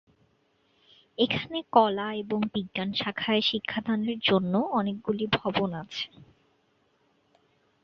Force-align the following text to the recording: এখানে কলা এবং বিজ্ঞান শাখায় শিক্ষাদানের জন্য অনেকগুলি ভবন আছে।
এখানে 1.17 1.59
কলা 1.73 2.07
এবং 2.15 2.39
বিজ্ঞান 2.53 2.89
শাখায় 2.93 3.43
শিক্ষাদানের 3.49 4.19
জন্য 4.21 4.53
অনেকগুলি 4.71 5.25
ভবন 5.37 5.69
আছে। 5.83 6.05